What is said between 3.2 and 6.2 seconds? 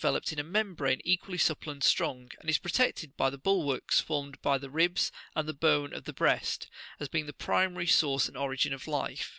the bulwarks formed by the ribs and the bone of the